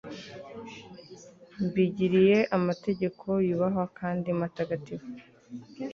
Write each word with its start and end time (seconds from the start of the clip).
mbigiriye 1.65 2.37
amategeko 2.57 3.27
yubahwa 3.47 3.85
kandi 3.99 4.27
matagatifu 4.41 5.07